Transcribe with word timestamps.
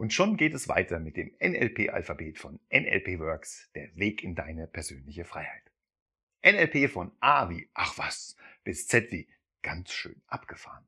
Und 0.00 0.14
schon 0.14 0.38
geht 0.38 0.54
es 0.54 0.66
weiter 0.66 0.98
mit 0.98 1.18
dem 1.18 1.30
NLP-Alphabet 1.42 2.38
von 2.38 2.58
NLP 2.72 3.18
Works, 3.18 3.68
der 3.74 3.94
Weg 3.96 4.24
in 4.24 4.34
deine 4.34 4.66
persönliche 4.66 5.26
Freiheit. 5.26 5.70
NLP 6.42 6.90
von 6.90 7.12
A 7.20 7.50
wie 7.50 7.68
ach 7.74 7.98
was 7.98 8.34
bis 8.64 8.88
Z 8.88 9.12
wie 9.12 9.28
ganz 9.60 9.92
schön 9.92 10.22
abgefahren. 10.26 10.86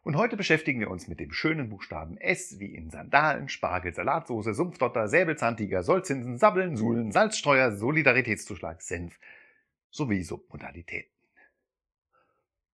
Und 0.00 0.16
heute 0.16 0.38
beschäftigen 0.38 0.80
wir 0.80 0.88
uns 0.88 1.08
mit 1.08 1.20
dem 1.20 1.30
schönen 1.30 1.68
Buchstaben 1.68 2.16
S 2.16 2.58
wie 2.58 2.74
in 2.74 2.88
Sandalen, 2.88 3.50
Spargel, 3.50 3.92
Salatsoße, 3.92 4.54
Sumpfdotter, 4.54 5.08
Säbelzahntiger, 5.08 5.82
Sollzinsen, 5.82 6.38
Sabbeln, 6.38 6.78
Suhlen, 6.78 7.12
Salzstreuer, 7.12 7.72
Solidaritätszuschlag, 7.72 8.80
Senf 8.80 9.20
sowie 9.90 10.22
Submodalitäten. 10.22 11.12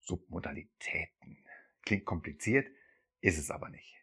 Submodalitäten. 0.01 1.39
Klingt 1.83 2.07
kompliziert, 2.07 2.67
ist 3.21 3.39
es 3.39 3.53
aber 3.53 3.69
nicht. 3.69 3.98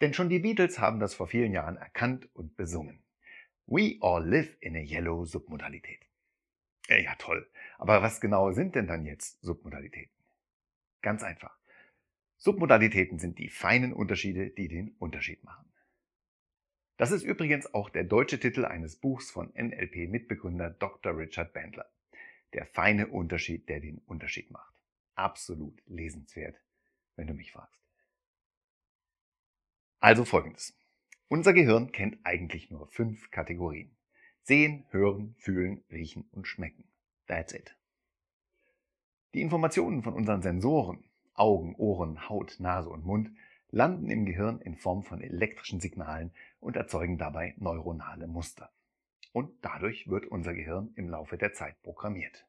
Denn 0.00 0.14
schon 0.14 0.28
die 0.28 0.38
Beatles 0.38 0.78
haben 0.78 1.00
das 1.00 1.14
vor 1.14 1.26
vielen 1.26 1.52
Jahren 1.52 1.76
erkannt 1.76 2.28
und 2.34 2.56
besungen. 2.56 3.02
We 3.66 3.98
all 4.00 4.26
live 4.26 4.56
in 4.60 4.76
a 4.76 4.80
yellow 4.80 5.24
Submodalität. 5.24 6.00
Äh, 6.88 7.04
ja, 7.04 7.14
toll. 7.16 7.48
Aber 7.78 8.02
was 8.02 8.20
genau 8.20 8.52
sind 8.52 8.74
denn 8.74 8.86
dann 8.86 9.04
jetzt 9.04 9.40
Submodalitäten? 9.42 10.16
Ganz 11.02 11.22
einfach. 11.22 11.56
Submodalitäten 12.36 13.18
sind 13.18 13.38
die 13.38 13.48
feinen 13.48 13.92
Unterschiede, 13.92 14.50
die 14.50 14.68
den 14.68 14.92
Unterschied 14.98 15.44
machen. 15.44 15.70
Das 16.96 17.12
ist 17.12 17.22
übrigens 17.22 17.72
auch 17.72 17.90
der 17.90 18.04
deutsche 18.04 18.40
Titel 18.40 18.64
eines 18.64 18.96
Buchs 18.96 19.30
von 19.30 19.52
NLP-Mitbegründer 19.54 20.70
Dr. 20.70 21.16
Richard 21.16 21.52
Bandler. 21.52 21.90
Der 22.52 22.66
feine 22.66 23.08
Unterschied, 23.08 23.68
der 23.68 23.80
den 23.80 23.98
Unterschied 23.98 24.50
macht. 24.50 24.74
Absolut 25.14 25.80
lesenswert, 25.86 26.60
wenn 27.16 27.26
du 27.26 27.34
mich 27.34 27.52
fragst. 27.52 27.79
Also 30.00 30.24
folgendes. 30.24 30.74
Unser 31.28 31.52
Gehirn 31.52 31.92
kennt 31.92 32.18
eigentlich 32.24 32.70
nur 32.70 32.88
fünf 32.88 33.30
Kategorien. 33.30 33.94
Sehen, 34.42 34.86
hören, 34.90 35.34
fühlen, 35.38 35.84
riechen 35.92 36.24
und 36.32 36.48
schmecken. 36.48 36.84
That's 37.26 37.52
it. 37.52 37.76
Die 39.34 39.42
Informationen 39.42 40.02
von 40.02 40.14
unseren 40.14 40.40
Sensoren, 40.40 41.04
Augen, 41.34 41.74
Ohren, 41.76 42.28
Haut, 42.30 42.56
Nase 42.58 42.88
und 42.88 43.04
Mund, 43.04 43.30
landen 43.70 44.10
im 44.10 44.24
Gehirn 44.24 44.60
in 44.60 44.74
Form 44.74 45.02
von 45.02 45.20
elektrischen 45.20 45.80
Signalen 45.80 46.32
und 46.60 46.76
erzeugen 46.76 47.18
dabei 47.18 47.54
neuronale 47.58 48.26
Muster. 48.26 48.72
Und 49.32 49.52
dadurch 49.60 50.08
wird 50.08 50.26
unser 50.26 50.54
Gehirn 50.54 50.92
im 50.96 51.10
Laufe 51.10 51.36
der 51.36 51.52
Zeit 51.52 51.80
programmiert. 51.82 52.46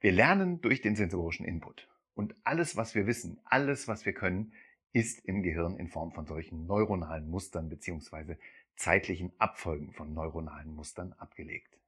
Wir 0.00 0.12
lernen 0.12 0.60
durch 0.62 0.80
den 0.80 0.96
sensorischen 0.96 1.44
Input. 1.44 1.88
Und 2.14 2.34
alles, 2.42 2.76
was 2.76 2.94
wir 2.94 3.06
wissen, 3.06 3.38
alles, 3.44 3.86
was 3.86 4.06
wir 4.06 4.14
können, 4.14 4.52
ist 4.92 5.24
im 5.24 5.42
Gehirn 5.42 5.76
in 5.76 5.88
Form 5.88 6.12
von 6.12 6.26
solchen 6.26 6.66
neuronalen 6.66 7.28
Mustern 7.30 7.68
bzw. 7.68 8.36
zeitlichen 8.76 9.32
Abfolgen 9.38 9.92
von 9.92 10.14
neuronalen 10.14 10.74
Mustern 10.74 11.12
abgelegt. 11.14 11.78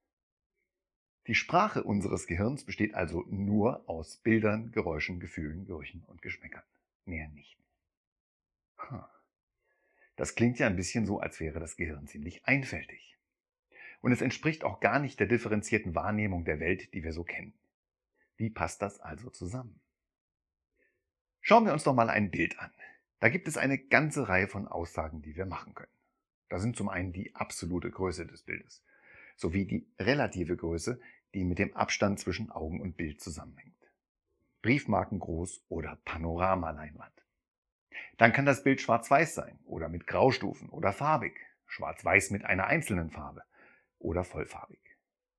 Die 1.27 1.35
Sprache 1.35 1.85
unseres 1.85 2.27
Gehirns 2.27 2.65
besteht 2.65 2.95
also 2.95 3.25
nur 3.29 3.89
aus 3.89 4.17
Bildern, 4.19 4.73
Geräuschen, 4.73 5.21
Gefühlen, 5.21 5.67
Gerüchen 5.67 6.03
und 6.07 6.23
Geschmäckern. 6.23 6.65
Mehr 7.05 7.29
nicht. 7.29 7.59
Das 10.17 10.35
klingt 10.35 10.59
ja 10.59 10.67
ein 10.67 10.77
bisschen 10.77 11.07
so, 11.07 11.21
als 11.21 11.41
wäre 11.41 11.61
das 11.61 11.77
Gehirn 11.77 12.07
ziemlich 12.07 12.45
einfältig. 12.47 13.17
Und 14.01 14.13
es 14.13 14.23
entspricht 14.23 14.65
auch 14.65 14.81
gar 14.81 14.99
nicht 14.99 15.21
der 15.21 15.27
differenzierten 15.27 15.95
Wahrnehmung 15.95 16.45
der 16.45 16.59
Welt, 16.59 16.93
die 16.95 17.05
wir 17.05 17.13
so 17.13 17.23
kennen. 17.23 17.55
Wie 18.37 18.51
passt 18.51 18.83
das 18.83 19.01
also 19.01 19.31
zusammen? 19.31 19.81
Schauen 21.43 21.65
wir 21.65 21.73
uns 21.73 21.85
doch 21.85 21.95
mal 21.95 22.11
ein 22.11 22.31
Bild 22.31 22.59
an. 22.59 22.73
Da 23.21 23.29
gibt 23.29 23.49
es 23.49 23.57
eine 23.57 23.79
ganze 23.79 24.29
Reihe 24.29 24.49
von 24.49 24.67
Aussagen, 24.67 25.23
die 25.23 25.37
wir 25.37 25.47
machen 25.47 25.75
können. 25.75 25.93
Da 26.49 26.59
sind 26.59 26.77
zum 26.77 26.89
einen 26.89 27.13
die 27.13 27.35
absolute 27.35 27.91
Größe 27.91 28.27
des 28.27 28.43
Bildes 28.43 28.83
sowie 29.41 29.65
die 29.65 29.87
relative 29.99 30.57
Größe, 30.57 31.01
die 31.35 31.45
mit 31.45 31.59
dem 31.59 31.75
Abstand 31.75 32.21
zwischen 32.21 32.51
Augen 32.51 32.81
und 32.81 32.97
Bild 32.97 33.21
zusammenhängt. 33.21 33.75
Briefmarken 34.63 35.19
groß 35.19 35.63
oder 35.69 35.99
Panoramaleinwand. 36.05 37.15
Dann 38.19 38.33
kann 38.33 38.45
das 38.45 38.63
Bild 38.63 38.81
schwarz-weiß 38.81 39.35
sein 39.35 39.59
oder 39.65 39.89
mit 39.89 40.07
Graustufen 40.07 40.69
oder 40.69 40.93
farbig, 40.93 41.41
schwarz-weiß 41.67 42.31
mit 42.31 42.45
einer 42.45 42.67
einzelnen 42.67 43.11
Farbe 43.11 43.43
oder 43.99 44.25
vollfarbig, 44.25 44.81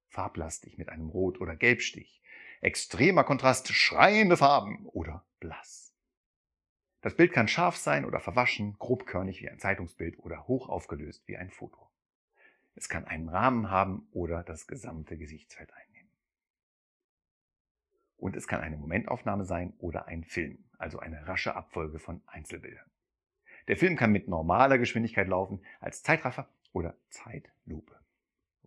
farblastig 0.09 0.77
mit 0.79 0.89
einem 0.89 1.09
Rot- 1.09 1.39
oder 1.39 1.55
Gelbstich, 1.55 2.23
extremer 2.61 3.23
Kontrast, 3.23 3.67
schreiende 3.69 4.37
Farben 4.37 4.87
oder 4.87 5.23
blass. 5.39 5.90
Das 7.01 7.15
Bild 7.15 7.33
kann 7.33 7.47
scharf 7.47 7.77
sein 7.77 8.05
oder 8.05 8.19
verwaschen, 8.19 8.77
grobkörnig 8.77 9.41
wie 9.41 9.49
ein 9.49 9.59
Zeitungsbild 9.59 10.19
oder 10.19 10.47
hoch 10.47 10.69
aufgelöst 10.69 11.27
wie 11.27 11.35
ein 11.35 11.49
Foto. 11.49 11.89
Es 12.75 12.89
kann 12.89 13.05
einen 13.05 13.27
Rahmen 13.27 13.69
haben 13.71 14.07
oder 14.11 14.43
das 14.43 14.67
gesamte 14.67 15.17
Gesichtsfeld 15.17 15.73
einnehmen. 15.73 16.11
Und 18.17 18.35
es 18.35 18.47
kann 18.47 18.61
eine 18.61 18.77
Momentaufnahme 18.77 19.45
sein 19.45 19.73
oder 19.79 20.05
ein 20.05 20.23
Film, 20.23 20.63
also 20.77 20.99
eine 20.99 21.27
rasche 21.27 21.55
Abfolge 21.55 21.97
von 21.97 22.21
Einzelbildern. 22.27 22.85
Der 23.67 23.77
Film 23.77 23.95
kann 23.95 24.11
mit 24.11 24.27
normaler 24.27 24.77
Geschwindigkeit 24.77 25.27
laufen, 25.27 25.65
als 25.79 26.03
Zeitraffer 26.03 26.47
oder 26.71 26.95
Zeitlupe. 27.09 27.99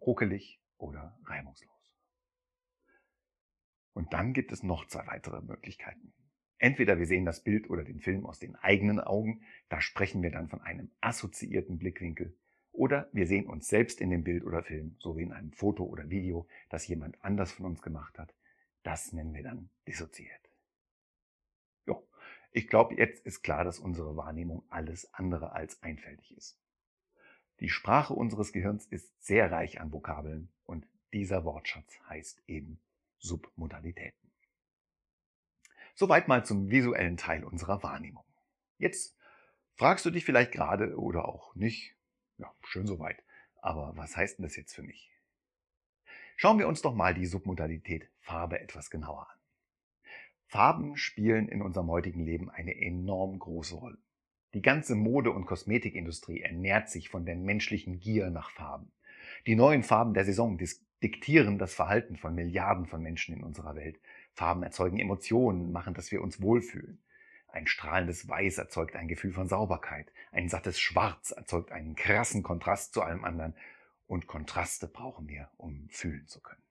Ruckelig 0.01 0.61
oder 0.77 1.17
reibungslos. 1.25 1.71
Und 3.93 4.13
dann 4.13 4.33
gibt 4.33 4.51
es 4.51 4.65
noch 4.65 4.87
zwei 4.87 5.07
weitere 5.07 5.41
Möglichkeiten. 5.41 6.13
Entweder 6.65 6.99
wir 6.99 7.05
sehen 7.05 7.27
das 7.27 7.45
Bild 7.45 7.69
oder 7.69 7.85
den 7.85 8.01
Film 8.01 8.25
aus 8.25 8.39
den 8.39 8.57
eigenen 8.57 8.99
Augen, 8.99 9.43
da 9.69 9.83
sprechen 9.83 10.23
wir 10.23 10.31
dann 10.31 10.49
von 10.49 10.63
einem 10.63 10.91
assoziierten 11.03 11.77
Blickwinkel, 11.77 12.35
oder 12.73 13.11
wir 13.13 13.27
sehen 13.27 13.47
uns 13.47 13.69
selbst 13.69 14.01
in 14.01 14.09
dem 14.09 14.25
Bild 14.25 14.45
oder 14.45 14.63
Film, 14.63 14.97
so 14.99 15.15
wie 15.19 15.25
in 15.25 15.33
einem 15.35 15.53
Foto 15.53 15.85
oder 15.85 16.09
Video, 16.09 16.49
das 16.71 16.89
jemand 16.89 17.23
anders 17.23 17.53
von 17.53 17.67
uns 17.67 17.83
gemacht 17.83 18.19
hat. 18.19 18.35
Das 18.83 19.13
nennen 19.13 19.35
wir 19.35 19.43
dann 19.43 19.69
dissoziiert. 19.87 20.41
Jo, 21.85 22.09
ich 22.51 22.67
glaube, 22.67 22.95
jetzt 22.95 23.27
ist 23.27 23.43
klar, 23.43 23.65
dass 23.65 23.79
unsere 23.79 24.17
Wahrnehmung 24.17 24.65
alles 24.71 25.13
andere 25.13 25.53
als 25.53 25.83
einfältig 25.83 26.35
ist. 26.35 26.59
Die 27.61 27.69
Sprache 27.69 28.15
unseres 28.15 28.55
Gehirns 28.55 28.87
ist 28.87 29.13
sehr 29.23 29.53
reich 29.53 29.83
an 29.83 29.93
Vokabeln 29.93 30.49
und 30.65 30.89
dieser 31.13 31.45
Wortschatz 31.45 32.01
heißt 32.09 32.43
eben 32.47 32.81
Submodalitäten. 33.19 34.24
Soweit 35.95 36.27
mal 36.27 36.45
zum 36.45 36.71
visuellen 36.71 37.17
Teil 37.17 37.45
unserer 37.45 37.83
Wahrnehmung. 37.83 38.25
Jetzt 38.79 39.17
fragst 39.77 40.05
du 40.05 40.11
dich 40.11 40.25
vielleicht 40.25 40.53
gerade 40.53 40.97
oder 40.99 41.29
auch 41.29 41.55
nicht, 41.55 41.95
ja, 42.39 42.53
schön 42.63 42.87
soweit, 42.87 43.23
aber 43.63 43.93
was 43.97 44.17
heißt 44.17 44.39
denn 44.39 44.45
das 44.45 44.57
jetzt 44.57 44.75
für 44.75 44.83
mich? 44.83 45.11
Schauen 46.37 46.59
wir 46.59 46.67
uns 46.67 46.83
doch 46.83 46.95
mal 46.95 47.15
die 47.15 47.27
Submodalität 47.27 48.11
Farbe 48.21 48.61
etwas 48.61 48.91
genauer 48.91 49.31
an. 49.31 49.39
Farben 50.49 50.97
spielen 50.97 51.49
in 51.49 51.63
unserem 51.63 51.89
heutigen 51.89 52.25
Leben 52.25 52.51
eine 52.51 52.77
enorm 52.77 53.39
große 53.39 53.77
Rolle. 53.77 53.99
Die 54.53 54.63
ganze 54.63 54.95
Mode- 54.95 55.33
und 55.33 55.47
Kosmetikindustrie 55.47 56.41
ernährt 56.41 56.89
sich 56.89 57.09
von 57.09 57.25
der 57.25 57.37
menschlichen 57.37 57.99
Gier 57.99 58.31
nach 58.31 58.51
Farben. 58.51 58.93
Die 59.47 59.57
neuen 59.57 59.83
Farben 59.83 60.15
der 60.15 60.25
Saison 60.25 60.59
diktieren 61.03 61.59
das 61.59 61.75
Verhalten 61.75 62.17
von 62.17 62.35
Milliarden 62.35 62.87
von 62.87 63.03
Menschen 63.03 63.37
in 63.37 63.43
unserer 63.43 63.75
Welt. 63.75 63.99
Farben 64.35 64.63
erzeugen 64.63 64.99
Emotionen, 64.99 65.73
machen, 65.73 65.95
dass 65.95 66.11
wir 66.11 66.23
uns 66.23 66.43
wohlfühlen. 66.43 67.03
Ein 67.49 67.69
strahlendes 67.69 68.29
Weiß 68.29 68.59
erzeugt 68.59 68.97
ein 68.97 69.07
Gefühl 69.07 69.33
von 69.33 69.49
Sauberkeit. 69.49 70.13
Ein 70.33 70.49
sattes 70.49 70.81
Schwarz 70.81 71.31
erzeugt 71.31 71.71
einen 71.71 71.95
krassen 71.95 72.43
Kontrast 72.43 72.95
zu 72.95 73.03
allem 73.03 73.25
anderen. 73.25 73.55
Und 74.07 74.27
Kontraste 74.27 74.89
brauchen 74.89 75.29
wir, 75.29 75.51
um 75.57 75.89
fühlen 75.89 76.27
zu 76.27 76.41
können. 76.41 76.63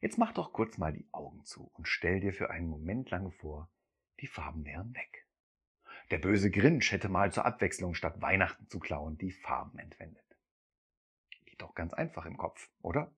Jetzt 0.00 0.18
mach 0.18 0.32
doch 0.32 0.52
kurz 0.52 0.78
mal 0.78 0.92
die 0.92 1.06
Augen 1.12 1.44
zu 1.44 1.70
und 1.74 1.88
stell 1.88 2.20
dir 2.20 2.32
für 2.32 2.50
einen 2.50 2.68
Moment 2.68 3.10
lang 3.10 3.32
vor, 3.32 3.70
die 4.20 4.26
Farben 4.26 4.64
wären 4.64 4.94
weg. 4.94 5.26
Der 6.10 6.18
böse 6.18 6.50
Grinch 6.50 6.92
hätte 6.92 7.08
mal 7.08 7.32
zur 7.32 7.44
Abwechslung 7.44 7.94
statt 7.94 8.20
Weihnachten 8.20 8.68
zu 8.68 8.78
klauen 8.78 9.18
die 9.18 9.32
Farben 9.32 9.78
entwendet. 9.78 10.24
Geht 11.44 11.62
doch 11.62 11.74
ganz 11.74 11.94
einfach 11.94 12.26
im 12.26 12.36
Kopf, 12.36 12.68
oder? 12.80 13.14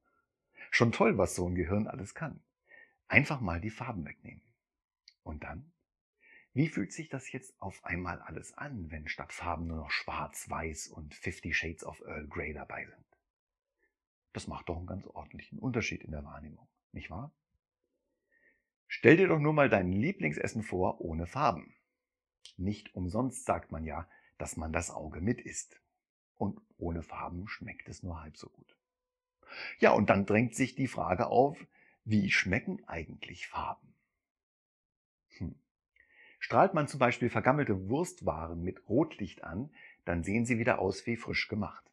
Schon 0.71 0.93
toll, 0.93 1.19
was 1.19 1.35
so 1.35 1.49
ein 1.49 1.55
Gehirn 1.55 1.87
alles 1.87 2.15
kann. 2.15 2.41
Einfach 3.09 3.41
mal 3.41 3.61
die 3.61 3.71
Farben 3.71 4.05
wegnehmen. 4.05 4.43
Und 5.23 5.45
dann? 5.45 5.73
Wie 6.53 6.69
fühlt 6.69 6.93
sich 6.93 7.09
das 7.09 7.31
jetzt 7.33 7.61
auf 7.61 7.85
einmal 7.85 8.21
alles 8.21 8.55
an, 8.55 8.91
wenn 8.91 9.09
statt 9.09 9.33
Farben 9.33 9.67
nur 9.67 9.77
noch 9.77 9.91
Schwarz, 9.91 10.49
Weiß 10.49 10.89
und 10.89 11.15
Fifty 11.15 11.53
Shades 11.53 11.85
of 11.85 12.01
Earl 12.01 12.27
Grey 12.29 12.55
dabei 12.55 12.87
sind? 12.87 13.07
Das 14.33 14.47
macht 14.47 14.69
doch 14.69 14.77
einen 14.77 14.87
ganz 14.87 15.07
ordentlichen 15.07 15.59
Unterschied 15.59 16.03
in 16.03 16.13
der 16.13 16.25
Wahrnehmung, 16.25 16.69
nicht 16.93 17.11
wahr? 17.11 17.35
Stell 18.87 19.17
dir 19.17 19.29
doch 19.29 19.39
nur 19.39 19.53
mal 19.53 19.69
dein 19.69 19.93
Lieblingsessen 19.93 20.63
vor 20.63 21.01
ohne 21.01 21.27
Farben. 21.27 21.75
Nicht 22.57 22.95
umsonst 22.95 23.45
sagt 23.45 23.73
man 23.73 23.85
ja, 23.85 24.09
dass 24.39 24.57
man 24.57 24.73
das 24.73 24.91
Auge 24.91 25.21
mit 25.21 25.41
isst. 25.41 25.81
Und 26.37 26.61
ohne 26.79 27.03
Farben 27.03 27.49
schmeckt 27.49 27.89
es 27.89 28.03
nur 28.03 28.23
halb 28.23 28.37
so 28.37 28.49
gut. 28.49 28.77
Ja, 29.79 29.93
und 29.93 30.11
dann 30.11 30.27
drängt 30.27 30.55
sich 30.55 30.75
die 30.75 30.89
Frage 30.89 31.27
auf, 31.27 31.67
wie 32.07 32.31
schmecken 32.31 32.83
eigentlich 32.87 33.49
Farben? 33.49 33.93
Hm. 35.39 35.57
Strahlt 36.39 36.73
man 36.73 36.87
zum 36.87 37.01
Beispiel 37.01 37.29
vergammelte 37.29 37.89
Wurstwaren 37.89 38.63
mit 38.63 38.89
Rotlicht 38.89 39.43
an, 39.43 39.71
dann 40.05 40.23
sehen 40.23 40.47
sie 40.47 40.59
wieder 40.59 40.79
aus 40.79 41.05
wie 41.07 41.17
frisch 41.17 41.49
gemacht. 41.49 41.85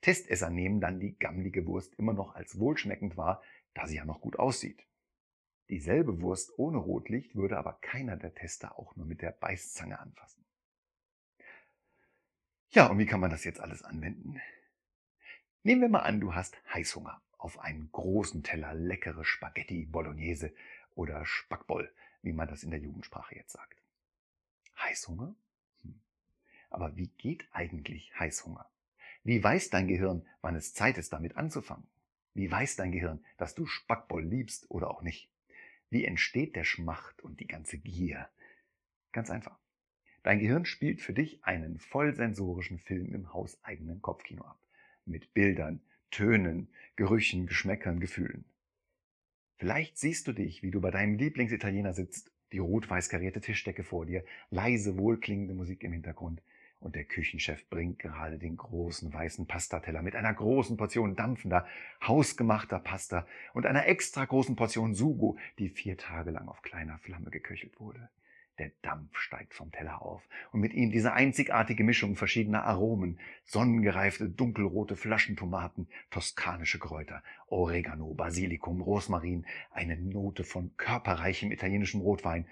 Testesser 0.00 0.50
nehmen 0.50 0.80
dann 0.80 0.98
die 0.98 1.16
gammlige 1.16 1.66
Wurst 1.66 1.94
immer 1.94 2.12
noch 2.12 2.34
als 2.34 2.58
wohlschmeckend 2.58 3.16
wahr, 3.16 3.42
da 3.74 3.86
sie 3.86 3.96
ja 3.96 4.04
noch 4.04 4.20
gut 4.20 4.40
aussieht. 4.40 4.84
Dieselbe 5.70 6.20
Wurst 6.20 6.58
ohne 6.58 6.78
Rotlicht 6.78 7.36
würde 7.36 7.56
aber 7.56 7.74
keiner 7.80 8.16
der 8.16 8.34
Tester 8.34 8.76
auch 8.76 8.96
nur 8.96 9.06
mit 9.06 9.22
der 9.22 9.30
Beißzange 9.30 9.98
anfassen. 10.00 10.44
Ja, 12.70 12.88
und 12.88 12.98
wie 12.98 13.06
kann 13.06 13.20
man 13.20 13.30
das 13.30 13.44
jetzt 13.44 13.60
alles 13.60 13.84
anwenden? 13.84 14.40
Nehmen 15.62 15.80
wir 15.80 15.88
mal 15.88 16.00
an, 16.00 16.20
du 16.20 16.34
hast 16.34 16.60
Heißhunger 16.74 17.23
auf 17.44 17.58
einen 17.58 17.92
großen 17.92 18.42
Teller 18.42 18.72
leckere 18.72 19.22
Spaghetti 19.22 19.84
Bolognese 19.84 20.54
oder 20.94 21.26
Spackboll, 21.26 21.92
wie 22.22 22.32
man 22.32 22.48
das 22.48 22.62
in 22.62 22.70
der 22.70 22.80
Jugendsprache 22.80 23.36
jetzt 23.36 23.52
sagt. 23.52 23.82
Heißhunger? 24.78 25.34
Hm. 25.82 26.00
Aber 26.70 26.96
wie 26.96 27.08
geht 27.18 27.46
eigentlich 27.52 28.18
Heißhunger? 28.18 28.66
Wie 29.24 29.44
weiß 29.44 29.68
dein 29.68 29.88
Gehirn, 29.88 30.26
wann 30.40 30.56
es 30.56 30.72
Zeit 30.72 30.96
ist, 30.96 31.12
damit 31.12 31.36
anzufangen? 31.36 31.86
Wie 32.32 32.50
weiß 32.50 32.76
dein 32.76 32.92
Gehirn, 32.92 33.22
dass 33.36 33.54
du 33.54 33.66
Spackboll 33.66 34.24
liebst 34.24 34.70
oder 34.70 34.90
auch 34.90 35.02
nicht? 35.02 35.30
Wie 35.90 36.06
entsteht 36.06 36.56
der 36.56 36.64
Schmacht 36.64 37.20
und 37.20 37.40
die 37.40 37.46
ganze 37.46 37.76
Gier? 37.76 38.26
Ganz 39.12 39.28
einfach. 39.28 39.58
Dein 40.22 40.38
Gehirn 40.38 40.64
spielt 40.64 41.02
für 41.02 41.12
dich 41.12 41.44
einen 41.44 41.78
vollsensorischen 41.78 42.78
Film 42.78 43.14
im 43.14 43.34
hauseigenen 43.34 44.00
Kopfkino 44.00 44.44
ab. 44.44 44.58
Mit 45.04 45.34
Bildern, 45.34 45.82
Tönen, 46.10 46.68
Gerüchen, 46.96 47.46
Geschmäckern, 47.46 48.00
Gefühlen. 48.00 48.44
Vielleicht 49.56 49.98
siehst 49.98 50.26
du 50.28 50.32
dich, 50.32 50.62
wie 50.62 50.70
du 50.70 50.80
bei 50.80 50.90
deinem 50.90 51.16
Lieblingsitaliener 51.16 51.92
sitzt, 51.92 52.30
die 52.52 52.58
rot-weiß 52.58 53.08
karierte 53.08 53.40
Tischdecke 53.40 53.82
vor 53.82 54.06
dir, 54.06 54.24
leise 54.50 54.98
wohlklingende 54.98 55.54
Musik 55.54 55.82
im 55.82 55.92
Hintergrund, 55.92 56.42
und 56.80 56.94
der 56.96 57.04
Küchenchef 57.04 57.68
bringt 57.70 57.98
gerade 57.98 58.38
den 58.38 58.56
großen 58.56 59.12
weißen 59.12 59.46
Pastateller 59.46 60.02
mit 60.02 60.14
einer 60.14 60.34
großen 60.34 60.76
Portion 60.76 61.16
dampfender, 61.16 61.66
hausgemachter 62.06 62.78
Pasta 62.78 63.26
und 63.54 63.64
einer 63.64 63.86
extra 63.86 64.24
großen 64.24 64.54
Portion 64.54 64.94
Sugo, 64.94 65.38
die 65.58 65.70
vier 65.70 65.96
Tage 65.96 66.30
lang 66.30 66.46
auf 66.46 66.62
kleiner 66.62 66.98
Flamme 66.98 67.30
geköchelt 67.30 67.80
wurde. 67.80 68.10
Der 68.58 68.70
Dampf 68.82 69.16
steigt 69.16 69.52
vom 69.52 69.72
Teller 69.72 70.00
auf. 70.00 70.22
Und 70.52 70.60
mit 70.60 70.72
ihm 70.74 70.90
diese 70.90 71.12
einzigartige 71.12 71.82
Mischung 71.82 72.14
verschiedener 72.14 72.64
Aromen, 72.64 73.18
sonnengereifte 73.44 74.28
dunkelrote 74.28 74.94
Flaschentomaten, 74.94 75.88
toskanische 76.10 76.78
Kräuter, 76.78 77.22
Oregano, 77.48 78.14
Basilikum, 78.14 78.80
Rosmarin, 78.80 79.44
eine 79.72 79.96
Note 79.96 80.44
von 80.44 80.70
körperreichem 80.76 81.50
italienischem 81.50 82.00
Rotwein, 82.00 82.46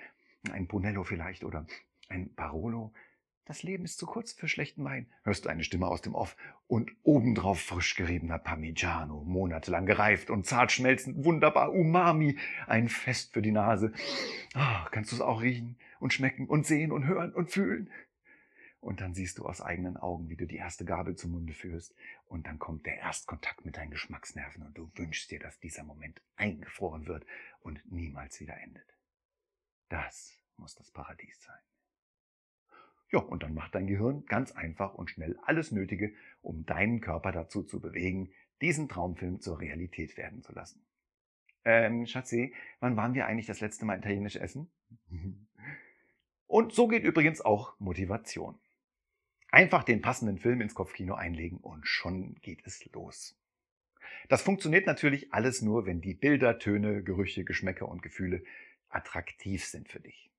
ein 0.50 0.66
Brunello 0.66 1.04
vielleicht 1.04 1.44
oder 1.44 1.66
ein 2.08 2.34
Barolo, 2.34 2.92
das 3.44 3.62
Leben 3.62 3.84
ist 3.84 3.98
zu 3.98 4.06
kurz 4.06 4.32
für 4.32 4.48
schlechten 4.48 4.84
Wein, 4.84 5.06
hörst 5.24 5.44
du 5.44 5.48
eine 5.48 5.64
Stimme 5.64 5.88
aus 5.88 6.00
dem 6.00 6.14
Off 6.14 6.36
und 6.68 6.90
obendrauf 7.02 7.60
frisch 7.60 7.96
geriebener 7.96 8.38
Parmigiano, 8.38 9.24
monatelang 9.24 9.86
gereift 9.86 10.30
und 10.30 10.46
zart 10.46 10.70
schmelzend, 10.70 11.24
wunderbar 11.24 11.72
Umami, 11.72 12.38
ein 12.66 12.88
Fest 12.88 13.32
für 13.32 13.42
die 13.42 13.50
Nase. 13.50 13.92
Ah, 14.54 14.86
kannst 14.90 15.12
du 15.12 15.16
es 15.16 15.22
auch 15.22 15.42
riechen 15.42 15.76
und 15.98 16.12
schmecken 16.12 16.46
und 16.46 16.66
sehen 16.66 16.92
und 16.92 17.06
hören 17.06 17.32
und 17.32 17.50
fühlen? 17.50 17.90
Und 18.80 19.00
dann 19.00 19.14
siehst 19.14 19.38
du 19.38 19.46
aus 19.46 19.60
eigenen 19.60 19.96
Augen, 19.96 20.28
wie 20.28 20.36
du 20.36 20.44
die 20.44 20.56
erste 20.56 20.84
Gabel 20.84 21.14
zum 21.14 21.30
Munde 21.30 21.52
führst. 21.52 21.94
Und 22.26 22.48
dann 22.48 22.58
kommt 22.58 22.84
der 22.84 22.96
Erstkontakt 22.96 23.64
mit 23.64 23.76
deinen 23.76 23.92
Geschmacksnerven 23.92 24.64
und 24.64 24.76
du 24.76 24.90
wünschst 24.96 25.30
dir, 25.30 25.38
dass 25.38 25.60
dieser 25.60 25.84
Moment 25.84 26.20
eingefroren 26.34 27.06
wird 27.06 27.24
und 27.60 27.80
niemals 27.90 28.40
wieder 28.40 28.56
endet. 28.60 28.96
Das 29.88 30.36
muss 30.56 30.74
das 30.74 30.90
Paradies 30.90 31.40
sein. 31.40 31.71
Ja, 33.12 33.20
und 33.20 33.42
dann 33.42 33.54
macht 33.54 33.74
dein 33.74 33.86
Gehirn 33.86 34.24
ganz 34.26 34.52
einfach 34.52 34.94
und 34.94 35.10
schnell 35.10 35.38
alles 35.44 35.70
Nötige, 35.70 36.14
um 36.40 36.64
deinen 36.64 37.00
Körper 37.00 37.30
dazu 37.30 37.62
zu 37.62 37.78
bewegen, 37.78 38.30
diesen 38.62 38.88
Traumfilm 38.88 39.40
zur 39.40 39.60
Realität 39.60 40.16
werden 40.16 40.42
zu 40.42 40.52
lassen. 40.52 40.82
Ähm, 41.64 42.06
Schatzi, 42.06 42.54
wann 42.80 42.96
waren 42.96 43.14
wir 43.14 43.26
eigentlich 43.26 43.46
das 43.46 43.60
letzte 43.60 43.84
Mal 43.84 43.98
italienisch 43.98 44.36
essen? 44.36 44.70
Und 46.46 46.72
so 46.72 46.88
geht 46.88 47.04
übrigens 47.04 47.40
auch 47.40 47.78
Motivation. 47.78 48.58
Einfach 49.50 49.84
den 49.84 50.00
passenden 50.00 50.38
Film 50.38 50.62
ins 50.62 50.74
Kopfkino 50.74 51.14
einlegen 51.14 51.58
und 51.58 51.86
schon 51.86 52.36
geht 52.40 52.66
es 52.66 52.84
los. 52.92 53.38
Das 54.28 54.42
funktioniert 54.42 54.86
natürlich 54.86 55.32
alles 55.34 55.60
nur, 55.60 55.84
wenn 55.84 56.00
die 56.00 56.14
Bilder, 56.14 56.58
Töne, 56.58 57.02
Gerüche, 57.02 57.44
Geschmäcker 57.44 57.88
und 57.88 58.02
Gefühle 58.02 58.42
attraktiv 58.88 59.64
sind 59.64 59.88
für 59.88 60.00
dich. 60.00 60.31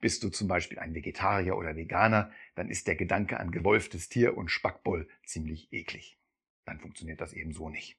Bist 0.00 0.22
du 0.22 0.28
zum 0.28 0.46
Beispiel 0.46 0.78
ein 0.78 0.94
Vegetarier 0.94 1.56
oder 1.56 1.74
Veganer, 1.74 2.30
dann 2.54 2.70
ist 2.70 2.86
der 2.86 2.94
Gedanke 2.94 3.40
an 3.40 3.50
gewolftes 3.50 4.08
Tier 4.08 4.36
und 4.36 4.50
Spackboll 4.50 5.08
ziemlich 5.24 5.72
eklig. 5.72 6.18
Dann 6.64 6.78
funktioniert 6.78 7.20
das 7.20 7.32
eben 7.32 7.52
so 7.52 7.68
nicht. 7.68 7.98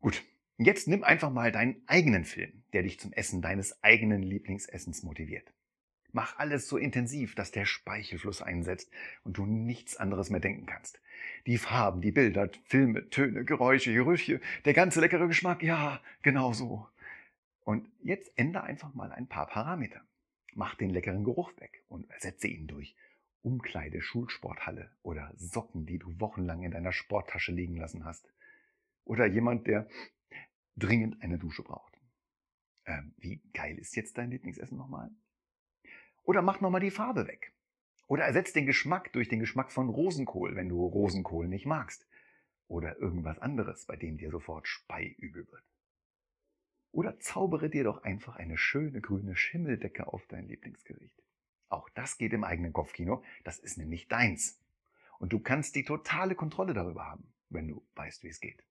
Gut, 0.00 0.24
jetzt 0.58 0.88
nimm 0.88 1.04
einfach 1.04 1.30
mal 1.30 1.52
deinen 1.52 1.82
eigenen 1.86 2.24
Film, 2.24 2.64
der 2.72 2.82
dich 2.82 2.98
zum 2.98 3.12
Essen 3.12 3.42
deines 3.42 3.82
eigenen 3.84 4.22
Lieblingsessens 4.22 5.02
motiviert. 5.02 5.52
Mach 6.12 6.38
alles 6.38 6.66
so 6.68 6.78
intensiv, 6.78 7.34
dass 7.34 7.50
der 7.50 7.66
Speichelfluss 7.66 8.40
einsetzt 8.40 8.90
und 9.22 9.36
du 9.36 9.44
nichts 9.44 9.96
anderes 9.96 10.30
mehr 10.30 10.40
denken 10.40 10.64
kannst. 10.64 11.00
Die 11.46 11.58
Farben, 11.58 12.00
die 12.00 12.12
Bilder, 12.12 12.48
Filme, 12.64 13.10
Töne, 13.10 13.44
Geräusche, 13.44 13.92
Gerüche, 13.92 14.40
der 14.64 14.72
ganze 14.72 15.00
leckere 15.00 15.28
Geschmack, 15.28 15.62
ja, 15.62 16.00
genau 16.22 16.54
so. 16.54 16.88
Und 17.66 17.90
jetzt 18.00 18.30
ändere 18.38 18.62
einfach 18.62 18.94
mal 18.94 19.10
ein 19.10 19.26
paar 19.26 19.48
Parameter. 19.48 20.00
Mach 20.54 20.76
den 20.76 20.90
leckeren 20.90 21.24
Geruch 21.24 21.50
weg 21.58 21.82
und 21.88 22.08
ersetze 22.12 22.46
ihn 22.46 22.68
durch 22.68 22.94
Umkleide, 23.42 24.00
Schulsporthalle 24.00 24.92
oder 25.02 25.32
Socken, 25.34 25.84
die 25.84 25.98
du 25.98 26.20
wochenlang 26.20 26.62
in 26.62 26.70
deiner 26.70 26.92
Sporttasche 26.92 27.50
liegen 27.50 27.76
lassen 27.76 28.04
hast. 28.04 28.32
Oder 29.04 29.26
jemand, 29.26 29.66
der 29.66 29.88
dringend 30.76 31.20
eine 31.22 31.38
Dusche 31.38 31.64
braucht. 31.64 31.98
Ähm, 32.84 33.14
wie 33.18 33.42
geil 33.52 33.76
ist 33.78 33.96
jetzt 33.96 34.16
dein 34.16 34.30
Lieblingsessen 34.30 34.78
nochmal? 34.78 35.10
Oder 36.22 36.42
mach 36.42 36.60
nochmal 36.60 36.80
die 36.80 36.92
Farbe 36.92 37.26
weg. 37.26 37.52
Oder 38.06 38.26
ersetz 38.26 38.52
den 38.52 38.66
Geschmack 38.66 39.12
durch 39.12 39.28
den 39.28 39.40
Geschmack 39.40 39.72
von 39.72 39.88
Rosenkohl, 39.88 40.54
wenn 40.54 40.68
du 40.68 40.86
Rosenkohl 40.86 41.48
nicht 41.48 41.66
magst. 41.66 42.06
Oder 42.68 42.96
irgendwas 43.00 43.40
anderes, 43.40 43.86
bei 43.86 43.96
dem 43.96 44.18
dir 44.18 44.30
sofort 44.30 44.68
speiübel 44.68 45.48
wird. 45.50 45.64
Oder 46.96 47.20
zaubere 47.20 47.68
dir 47.68 47.84
doch 47.84 48.04
einfach 48.04 48.36
eine 48.36 48.56
schöne 48.56 49.02
grüne 49.02 49.36
Schimmeldecke 49.36 50.06
auf 50.06 50.26
dein 50.28 50.48
Lieblingsgericht. 50.48 51.22
Auch 51.68 51.90
das 51.90 52.16
geht 52.16 52.32
im 52.32 52.42
eigenen 52.42 52.72
Kopfkino, 52.72 53.22
das 53.44 53.58
ist 53.58 53.76
nämlich 53.76 54.08
deins. 54.08 54.58
Und 55.18 55.34
du 55.34 55.38
kannst 55.38 55.74
die 55.74 55.84
totale 55.84 56.34
Kontrolle 56.34 56.72
darüber 56.72 57.04
haben, 57.04 57.30
wenn 57.50 57.68
du 57.68 57.86
weißt, 57.96 58.22
wie 58.22 58.28
es 58.28 58.40
geht. 58.40 58.64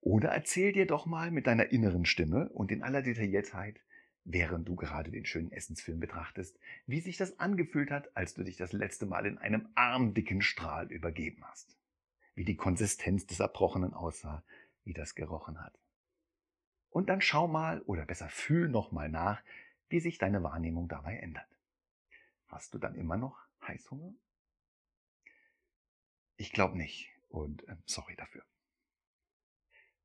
Oder 0.00 0.30
erzähl 0.30 0.72
dir 0.72 0.88
doch 0.88 1.06
mal 1.06 1.30
mit 1.30 1.46
deiner 1.46 1.70
inneren 1.70 2.06
Stimme 2.06 2.48
und 2.48 2.72
in 2.72 2.82
aller 2.82 3.02
Detailliertheit, 3.02 3.80
während 4.24 4.68
du 4.68 4.74
gerade 4.74 5.12
den 5.12 5.26
schönen 5.26 5.52
Essensfilm 5.52 6.00
betrachtest, 6.00 6.58
wie 6.88 6.98
sich 6.98 7.18
das 7.18 7.38
angefühlt 7.38 7.92
hat, 7.92 8.16
als 8.16 8.34
du 8.34 8.42
dich 8.42 8.56
das 8.56 8.72
letzte 8.72 9.06
Mal 9.06 9.26
in 9.26 9.38
einem 9.38 9.68
armdicken 9.76 10.42
Strahl 10.42 10.90
übergeben 10.90 11.44
hast. 11.44 11.78
Wie 12.34 12.44
die 12.44 12.56
Konsistenz 12.56 13.26
des 13.26 13.38
Erbrochenen 13.38 13.94
aussah, 13.94 14.42
wie 14.82 14.92
das 14.92 15.14
gerochen 15.14 15.62
hat. 15.62 15.78
Und 16.96 17.10
dann 17.10 17.20
schau 17.20 17.46
mal 17.46 17.82
oder 17.82 18.06
besser 18.06 18.30
fühl 18.30 18.70
noch 18.70 18.90
mal 18.90 19.10
nach, 19.10 19.42
wie 19.90 20.00
sich 20.00 20.16
deine 20.16 20.42
Wahrnehmung 20.42 20.88
dabei 20.88 21.18
ändert. 21.18 21.46
Hast 22.46 22.72
du 22.72 22.78
dann 22.78 22.94
immer 22.94 23.18
noch 23.18 23.38
Heißhunger? 23.66 24.14
Ich 26.38 26.52
glaube 26.52 26.78
nicht 26.78 27.10
und 27.28 27.68
äh, 27.68 27.76
sorry 27.84 28.16
dafür. 28.16 28.46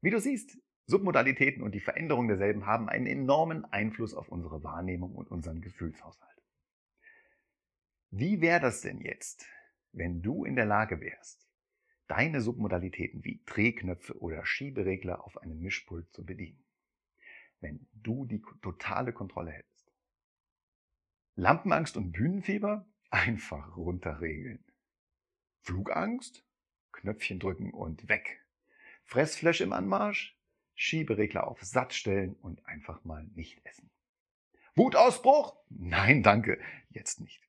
Wie 0.02 0.10
du 0.10 0.20
siehst, 0.20 0.58
Submodalitäten 0.86 1.64
und 1.64 1.72
die 1.72 1.80
Veränderung 1.80 2.28
derselben 2.28 2.66
haben 2.66 2.90
einen 2.90 3.08
enormen 3.08 3.64
Einfluss 3.64 4.14
auf 4.14 4.28
unsere 4.28 4.62
Wahrnehmung 4.62 5.16
und 5.16 5.32
unseren 5.32 5.62
Gefühlshaushalt. 5.62 6.44
Wie 8.10 8.42
wäre 8.42 8.60
das 8.60 8.82
denn 8.82 9.00
jetzt, 9.00 9.48
wenn 9.94 10.22
du 10.22 10.44
in 10.44 10.58
der 10.58 10.66
Lage 10.66 11.00
wärst, 11.00 11.48
deine 12.10 12.42
Submodalitäten 12.42 13.24
wie 13.24 13.42
Drehknöpfe 13.46 14.20
oder 14.20 14.46
Schieberegler 14.46 15.24
auf 15.24 15.38
einem 15.38 15.62
Mischpult 15.62 16.12
zu 16.12 16.26
bedienen? 16.26 16.62
Wenn 17.62 17.88
du 17.94 18.26
die 18.26 18.42
totale 18.62 19.14
Kontrolle 19.14 19.52
hättest. 19.52 19.92
Lampenangst 21.36 21.96
und 21.98 22.12
Bühnenfieber 22.12 22.86
einfach 23.10 23.76
runterregeln. 23.78 24.64
Flugangst? 25.62 26.44
Knöpfchen 26.92 27.40
drücken 27.40 27.72
und 27.72 28.10
weg. 28.10 28.46
Fressflash 29.06 29.62
im 29.62 29.74
Anmarsch? 29.74 30.38
Schieberegler 30.76 31.48
auf 31.48 31.62
satt 31.64 31.94
stellen 31.94 32.36
und 32.36 32.66
einfach 32.66 33.04
mal 33.04 33.24
nicht 33.36 33.64
essen. 33.66 33.90
Wutausbruch? 34.76 35.56
Nein, 35.70 36.24
danke, 36.24 36.60
jetzt 36.90 37.20
nicht. 37.20 37.42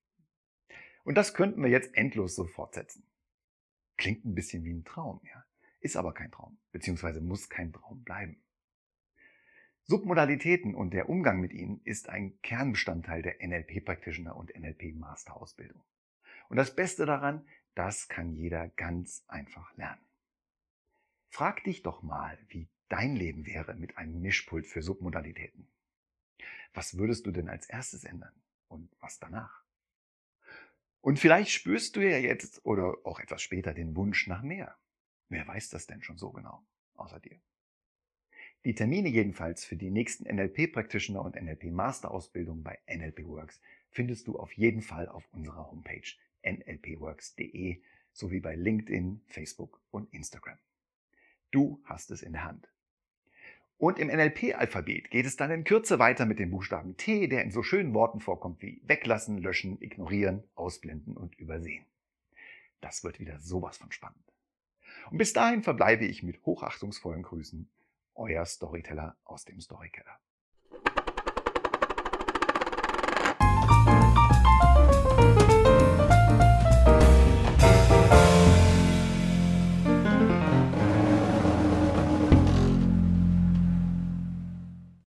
Und 1.05 1.17
das 1.17 1.35
könnten 1.35 1.63
wir 1.63 1.71
jetzt 1.71 1.95
endlos 1.95 2.35
so 2.35 2.47
fortsetzen. 2.47 3.07
Klingt 3.97 4.25
ein 4.25 4.35
bisschen 4.35 4.65
wie 4.65 4.73
ein 4.73 4.85
Traum, 4.85 5.21
ja. 5.25 5.45
Ist 5.81 5.97
aber 5.97 6.15
kein 6.15 6.31
Traum, 6.31 6.59
beziehungsweise 6.71 7.21
muss 7.21 7.49
kein 7.49 7.73
Traum 7.73 8.05
bleiben. 8.05 8.43
Submodalitäten 9.85 10.75
und 10.75 10.93
der 10.95 11.09
Umgang 11.09 11.41
mit 11.41 11.53
ihnen 11.53 11.81
ist 11.85 12.09
ein 12.09 12.41
Kernbestandteil 12.43 13.23
der 13.23 13.47
NLP 13.47 13.85
Practitioner 13.85 14.37
und 14.37 14.55
NLP 14.55 14.95
Master 14.95 15.37
Ausbildung. 15.37 15.83
Und 16.49 16.57
das 16.57 16.75
Beste 16.75 17.05
daran, 17.05 17.47
das 17.75 18.09
kann 18.09 18.33
jeder 18.33 18.69
ganz 18.69 19.25
einfach 19.27 19.77
lernen. 19.77 20.05
Frag 21.31 21.65
dich 21.65 21.83
doch 21.83 22.03
mal, 22.03 22.39
wie 22.49 22.69
dein 22.89 23.17
Leben 23.17 23.47
wäre 23.47 23.75
mit 23.75 23.97
einem 23.97 24.21
Mischpult 24.21 24.67
für 24.67 24.83
Submodalitäten. 24.83 25.67
Was 26.75 26.97
würdest 26.97 27.27
du 27.27 27.33
denn 27.33 27.49
als 27.49 27.69
erstes 27.69 28.05
ändern 28.05 28.35
und 28.69 28.95
was 29.01 29.19
danach? 29.19 29.65
Und 31.01 31.19
vielleicht 31.19 31.51
spürst 31.51 31.97
du 31.97 32.01
ja 32.01 32.19
jetzt 32.19 32.65
oder 32.65 32.95
auch 33.05 33.19
etwas 33.19 33.43
später 33.43 33.75
den 33.75 33.97
Wunsch 33.97 34.29
nach 34.29 34.43
mehr. 34.43 34.79
Wer 35.29 35.47
weiß 35.49 35.71
das 35.71 35.87
denn 35.87 36.03
schon 36.03 36.19
so 36.19 36.31
genau, 36.31 36.65
außer 36.95 37.19
dir? 37.19 37.41
Die 38.65 38.77
Termine 38.77 39.09
jedenfalls 39.09 39.65
für 39.65 39.75
die 39.75 39.91
nächsten 39.91 40.33
NLP 40.33 40.73
Practitioner 40.73 41.25
und 41.25 41.35
NLP 41.35 41.65
Master 41.73 42.13
Ausbildung 42.13 42.63
bei 42.63 42.79
NLP 42.87 43.27
Works 43.27 43.61
findest 43.91 44.29
du 44.29 44.39
auf 44.39 44.53
jeden 44.53 44.83
Fall 44.83 45.09
auf 45.09 45.25
unserer 45.33 45.69
Homepage 45.69 46.07
nlpworks.de 46.43 47.83
sowie 48.13 48.39
bei 48.39 48.55
LinkedIn, 48.55 49.21
Facebook 49.27 49.81
und 49.91 50.13
Instagram. 50.15 50.59
Du 51.51 51.83
hast 51.85 52.13
es 52.13 52.23
in 52.23 52.35
der 52.35 52.45
Hand. 52.45 52.69
Und 53.79 53.99
im 53.99 54.07
NLP-Alphabet 54.07 55.11
geht 55.11 55.27
es 55.27 55.35
dann 55.35 55.51
in 55.51 55.65
Kürze 55.65 55.99
weiter 55.99 56.25
mit 56.25 56.39
dem 56.39 56.53
Buchstaben 56.53 56.97
T, 56.97 57.27
der 57.27 57.43
in 57.43 57.51
so 57.51 57.65
schönen 57.65 57.95
Worten 57.95 58.21
vorkommt 58.21 58.63
wie 58.63 58.81
weglassen, 58.85 59.39
löschen, 59.39 59.83
ignorieren, 59.83 60.45
ausblenden 60.55 61.17
und 61.17 61.35
übersehen. 61.35 61.85
Das 62.81 63.03
wird 63.03 63.19
wieder 63.19 63.41
sowas 63.41 63.77
von 63.77 63.91
spannend. 63.91 64.23
Und 65.11 65.19
bis 65.19 65.33
dahin 65.33 65.65
verbleibe 65.65 66.05
ich 66.05 66.23
mit 66.23 66.47
hochachtungsvollen 66.47 67.25
Grüßen, 67.25 67.69
euer 68.15 68.45
Storyteller 68.45 69.17
aus 69.25 69.45
dem 69.45 69.61
Storykeller. 69.61 70.19